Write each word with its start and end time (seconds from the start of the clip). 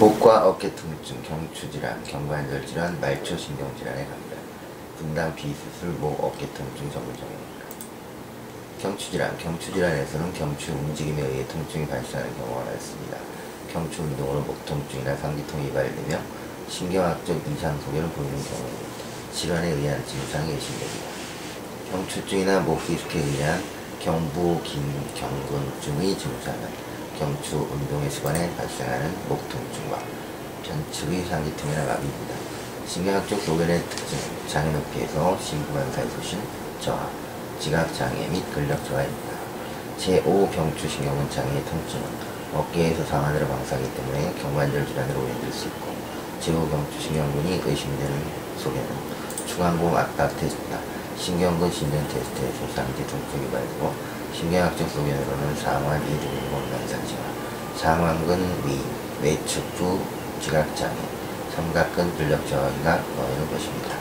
목과 0.00 0.48
어깨 0.48 0.74
통증, 0.74 1.22
경추질환, 1.24 2.02
경관절 2.04 2.66
질환, 2.66 2.98
말초 3.02 3.36
신경 3.36 3.70
질환에 3.76 4.02
관련 4.02 4.40
분당 4.96 5.36
비수술 5.36 5.90
목 6.00 6.24
어깨 6.24 6.46
통증 6.54 6.90
전문점입니다. 6.90 7.66
경추질환, 8.80 9.36
경추질환에서는 9.36 10.32
경추 10.32 10.72
움직임에 10.72 11.20
의해 11.20 11.46
통증이 11.48 11.86
발생하는 11.86 12.34
경우가 12.34 12.64
많습니다. 12.64 13.18
경추 13.70 14.00
운동으로 14.00 14.40
목 14.40 14.64
통증이나 14.64 15.14
상기통이 15.16 15.70
발되며 15.70 16.18
신경학적 16.70 17.36
이상 17.52 17.78
소견을 17.82 18.08
보이는 18.08 18.42
경우입니다. 18.42 19.34
질환에 19.34 19.68
의한 19.68 20.02
증상이 20.06 20.50
의심됩니다. 20.50 21.06
경추증이나 21.92 22.60
목 22.60 22.82
디스크에 22.86 23.20
의한 23.20 23.62
경부, 24.00 24.62
긴, 24.64 24.82
경근증의 25.14 26.16
증상은 26.16 26.89
경추 27.20 27.68
운동의 27.70 28.10
습관에 28.10 28.50
발생하는 28.56 29.14
목 29.28 29.46
통증과 29.50 29.98
전측의 30.64 31.26
상기통이나 31.26 31.84
마비입니다. 31.84 32.34
신경학적 32.86 33.42
소견의 33.42 33.82
특징, 33.90 34.18
장애 34.48 34.72
높이에서 34.72 35.38
심부관사의 35.38 36.08
소신, 36.12 36.40
저하, 36.80 37.10
지각장애 37.58 38.26
및 38.28 38.42
근력 38.54 38.82
저하입니다. 38.86 39.36
제5 39.98 40.50
경추신경근 40.50 41.28
장애의 41.28 41.62
통증은 41.66 42.04
어깨에서 42.54 43.04
상안으로 43.04 43.46
방사하기 43.48 43.94
때문에 43.94 44.34
경관절 44.40 44.86
질환으로 44.86 45.20
연결될 45.20 45.52
수 45.52 45.66
있고 45.66 45.92
제5 46.40 46.70
경추신경근이 46.70 47.60
의심되는 47.66 48.24
소견은 48.56 48.88
추간공 49.46 49.94
압박 49.94 50.34
테스트나 50.38 50.80
신경근 51.18 51.70
신전 51.70 52.02
테스트에서 52.08 52.66
상지 52.74 53.06
통증이 53.06 53.50
발고 53.50 54.19
신경학적 54.34 54.88
소견으로는 54.88 55.56
상완 55.56 56.00
이등의 56.02 56.52
원난상징화, 56.52 57.22
상완근 57.76 58.64
위, 58.64 58.80
외측부 59.22 60.00
지각장애, 60.40 60.96
삼각근 61.54 62.16
근력 62.16 62.46
저하가 62.48 62.98
보이는 63.16 63.50
것입니다. 63.50 63.96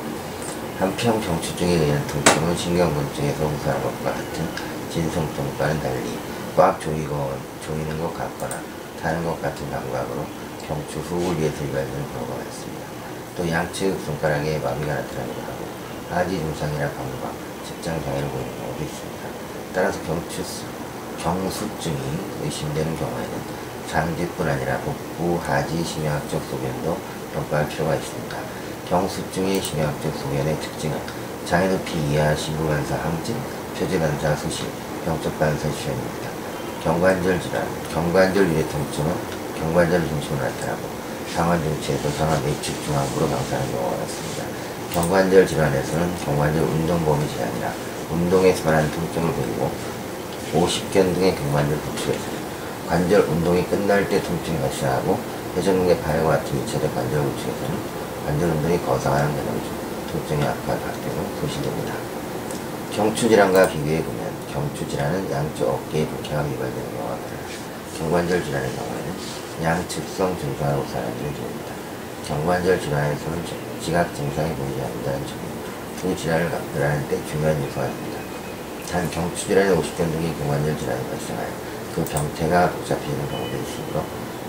한편 0.80 1.19
경추증에 1.19 1.73
의한 1.73 2.07
통증은 2.07 2.55
신경근증에서 2.55 3.45
우선한 3.45 3.83
것과 3.83 4.11
같은 4.11 4.47
진성통과는 4.91 5.81
달리 5.81 6.17
꽉 6.55 6.80
조이고, 6.80 7.33
조이는 7.66 8.00
것 8.00 8.13
같거나 8.13 8.55
타는 9.02 9.25
것 9.25 9.41
같은 9.41 9.69
감각으로 9.69 10.25
경추 10.66 11.00
후을 11.00 11.39
위해서 11.39 11.63
유발되는 11.66 12.13
경우가 12.13 12.35
많습니다. 12.35 12.85
또 13.35 13.50
양측 13.50 14.00
손가락에 14.05 14.59
마비가 14.59 14.94
나타나기도 14.94 15.41
하고 15.41 15.67
하지 16.11 16.38
증상이나 16.38 16.89
감각, 16.91 17.33
직장 17.66 18.02
장애를 18.03 18.30
보이는 18.30 18.57
경우도 18.57 18.83
있습니다. 18.83 19.48
따라서 19.80 19.97
경추, 20.03 20.44
경수증이 21.23 21.97
의심되는 22.44 22.97
경우에는 22.97 23.31
장지뿐 23.88 24.49
아니라 24.49 24.77
복부, 24.80 25.39
하지, 25.41 25.81
심혈학적 25.81 26.44
소견도 26.52 26.97
평가할 27.33 27.69
필요가 27.69 27.95
있습니다. 27.95 28.38
경수증의 28.89 29.61
심혈학적 29.61 30.17
소견의 30.17 30.59
특징은 30.59 31.00
장애 31.45 31.69
높이 31.69 31.94
이하 32.11 32.35
신부반사 32.35 32.94
항진, 32.95 33.38
표지반사 33.77 34.35
수실, 34.35 34.67
병적 35.05 35.39
반사 35.39 35.72
시현입니다. 35.72 36.30
경관절 36.83 37.39
질환, 37.39 37.66
경관절 37.94 38.50
유래 38.50 38.67
통증은 38.67 39.16
경관절 39.59 40.09
중심으로 40.09 40.44
나타나고 40.44 40.81
상완 41.33 41.63
중추에서 41.63 42.09
상완 42.17 42.44
내측 42.44 42.83
중앙부로 42.83 43.30
방사하는 43.30 43.72
경우가 43.72 43.95
많습니다. 43.95 44.44
경관절 44.94 45.47
질환에서는 45.47 46.17
경관절 46.25 46.63
운동 46.63 47.05
범위 47.05 47.25
제한이나 47.30 47.72
운동에서 48.09 48.65
말하는 48.65 48.91
통증을 48.91 49.31
보이고 49.33 49.71
50견 50.53 51.13
등의 51.13 51.35
경관절 51.35 51.77
부추에서는 51.77 52.39
관절 52.88 53.21
운동이 53.21 53.63
끝날 53.66 54.09
때 54.09 54.21
통증이 54.21 54.57
발생하고 54.59 55.19
회전근개 55.55 56.01
파열과 56.01 56.29
같은 56.29 56.66
2차적 56.66 56.93
관절 56.95 57.23
부추에서는 57.23 57.77
관절 58.25 58.49
운동이 58.49 58.79
거상하는 58.81 59.35
중 59.35 59.79
통증이 60.11 60.43
악화가 60.43 60.91
되고 60.91 61.29
소실됩니다. 61.39 61.93
경추질환과 62.95 63.67
비교해 63.67 64.03
보면 64.03 64.34
경추질환은 64.51 65.31
양쪽 65.31 65.69
어깨의 65.69 66.07
불쾌가 66.07 66.41
유발되는 66.50 66.97
경우가 66.97 67.11
많아 67.11 67.69
경관절 68.00 68.44
질환의 68.44 68.72
경우에는 68.75 69.13
양측성 69.63 70.39
증상으로 70.39 70.85
사람들이 70.88 71.34
됩니다. 71.34 71.73
경관절 72.28 72.79
질환에서는 72.79 73.44
지각 73.84 74.16
증상이 74.16 74.55
보이지 74.55 74.81
않는다는 74.81 75.28
점 75.28 75.59
이두 75.99 76.15
질환을 76.15 76.49
감별하는 76.49 77.09
때 77.09 77.19
중요한 77.27 77.61
요소가 77.61 77.83
됩니다. 77.83 78.19
단 78.89 79.11
경추질환의 79.11 79.75
50견 79.75 79.97
등의 79.97 80.33
경관절 80.37 80.77
질환이 80.77 81.03
발생하여 81.09 81.47
그 81.93 82.05
병태가 82.05 82.71
복잡해지는 82.71 83.29
경우도 83.29 83.57
있으므로 83.57 84.05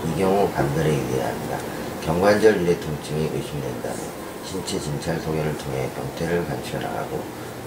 이 0.06 0.18
경우 0.20 0.48
감별에 0.52 0.88
유의해야 0.88 1.26
합니다. 1.26 1.58
경관절 2.04 2.62
유래 2.62 2.78
통증이 2.78 3.30
의심된다면 3.34 3.98
신체 4.46 4.78
진찰 4.78 5.18
소견을 5.18 5.58
통해 5.58 5.90
병태를 5.96 6.46
관찰 6.46 6.82
나가고 6.82 7.20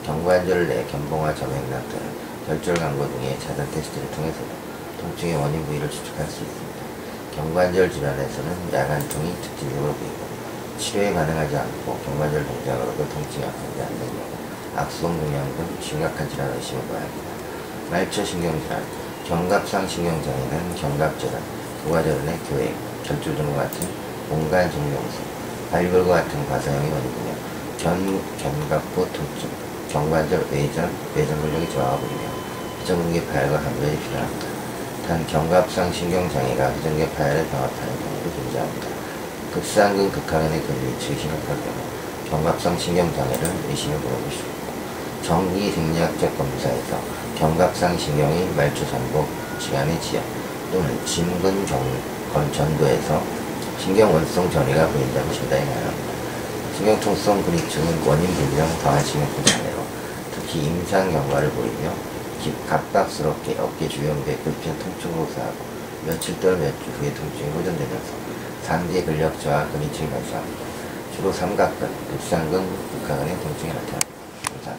경관절 0.06 0.68
내 0.70 0.86
견봉화 0.86 1.36
점액낭 1.36 1.84
또는 1.90 2.08
결절 2.48 2.76
강고 2.76 3.06
등의 3.12 3.38
자단 3.42 3.70
테스트를 3.72 4.10
통해서도 4.12 4.48
통증의 5.02 5.36
원인 5.36 5.66
부위를 5.66 5.90
추측할 5.92 6.26
수 6.28 6.42
있습니다. 6.44 6.80
경관절 7.36 7.92
질환에서는 7.92 8.74
야간통이 8.74 9.36
특징적으로 9.42 9.94
보이고 9.94 10.23
치료에 10.84 11.14
가능하지 11.14 11.56
않고 11.56 11.98
경관절 12.04 12.46
동작으로도 12.46 13.08
통증이 13.08 13.46
악화되지 13.46 13.82
않는 13.84 14.00
경우 14.00 14.34
악성 14.76 15.18
동양 15.18 15.56
등 15.56 15.66
심각한 15.80 16.30
질환 16.30 16.52
의심을 16.54 16.82
봐야 16.90 17.00
합니다. 17.00 17.30
말초 17.90 18.26
신경질환, 18.26 18.84
경갑상 19.26 19.88
신경장애는 19.88 20.76
경갑질환, 20.76 21.42
부가절환의 21.84 22.40
교획, 22.50 22.76
결줄 23.04 23.34
등과 23.34 23.64
같은 23.64 23.88
공간 24.30 24.70
증명수, 24.70 25.20
발굴과 25.72 26.16
같은 26.16 26.50
과사형이 26.50 26.92
원인이며 26.92 27.32
견, 27.78 28.22
견갑부 28.38 29.08
통증, 29.14 29.50
경관절 29.90 30.46
외전, 30.52 30.92
외전 31.16 31.42
근력이 31.42 31.72
저하가 31.72 31.96
부리며 31.96 32.24
회전근개 32.82 33.26
파열과 33.28 33.62
감별이 33.62 33.98
필요합니다. 34.00 34.48
단 35.08 35.26
경갑상 35.28 35.94
신경장애가 35.94 36.72
회전근개 36.74 37.10
파열에 37.14 37.48
병합하는 37.48 38.00
경우도 38.00 38.36
존재합니다. 38.36 39.03
극상근 39.54 40.12
극하근의 40.12 40.62
근위치의 40.64 41.20
심각할 41.20 41.48
경우 41.48 41.78
경갑상 42.28 42.76
신경장애를 42.76 43.52
의심해 43.70 43.96
보여보시고 43.98 44.48
정기 45.22 45.72
생리학적 45.72 46.36
검사에서 46.36 47.00
경갑상 47.38 47.96
신경이 47.96 48.50
말초 48.56 48.84
전복, 48.90 49.28
지간의 49.60 50.02
지연 50.02 50.24
또는 50.72 51.06
진근 51.06 51.66
경, 51.68 52.52
전도에서 52.52 53.22
신경 53.78 54.12
원성 54.12 54.50
전이가 54.50 54.88
보인다면 54.88 55.32
진단이 55.32 55.66
가능합니다. 55.66 56.14
신경통성 56.76 57.44
근육증은 57.44 58.08
원인 58.08 58.26
불명 58.34 58.68
강한 58.82 59.06
신경통 59.06 59.46
장애로 59.46 59.78
특히 60.34 60.66
임상 60.66 61.12
경과를 61.12 61.52
보이며 61.52 61.94
갑갑스럽게 62.68 63.58
어깨 63.60 63.88
주변부에 63.88 64.36
불편 64.38 64.78
통증으로 64.80 65.30
사하고 65.36 65.74
며칠 66.08 66.40
또는 66.40 66.60
몇주 66.60 66.90
후에 66.98 67.14
통증이 67.14 67.52
호전되면서 67.52 68.33
상대 68.64 69.04
근력 69.04 69.40
저하 69.42 69.68
근육증이 69.68 70.10
발생합니다. 70.10 70.64
주로 71.16 71.32
삼각근, 71.32 71.88
극상근, 72.12 72.66
극하근의 73.02 73.38
통증이 73.42 73.74
나타납니다. 73.74 74.13